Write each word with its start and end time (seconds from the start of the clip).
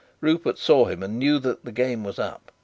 Rupert 0.19 0.57
saw 0.57 0.85
him, 0.85 1.03
and 1.03 1.19
knew 1.19 1.37
that 1.37 1.63
the 1.63 1.71
game 1.71 2.03
was 2.03 2.17
up. 2.17 2.51